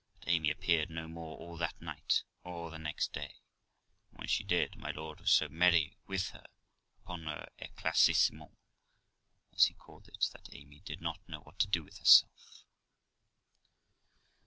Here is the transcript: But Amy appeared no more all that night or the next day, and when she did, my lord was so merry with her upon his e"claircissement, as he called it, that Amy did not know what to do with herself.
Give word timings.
But 0.19 0.29
Amy 0.29 0.49
appeared 0.49 0.89
no 0.89 1.07
more 1.07 1.37
all 1.37 1.57
that 1.57 1.79
night 1.79 2.23
or 2.43 2.71
the 2.71 2.79
next 2.79 3.13
day, 3.13 3.35
and 4.09 4.17
when 4.17 4.27
she 4.27 4.43
did, 4.43 4.75
my 4.75 4.89
lord 4.89 5.19
was 5.19 5.31
so 5.31 5.47
merry 5.47 5.95
with 6.07 6.29
her 6.29 6.47
upon 7.01 7.27
his 7.27 7.35
e"claircissement, 7.59 8.57
as 9.53 9.65
he 9.65 9.75
called 9.75 10.07
it, 10.07 10.25
that 10.33 10.55
Amy 10.55 10.79
did 10.79 11.01
not 11.01 11.19
know 11.29 11.41
what 11.41 11.59
to 11.59 11.67
do 11.67 11.83
with 11.83 11.99
herself. 11.99 12.63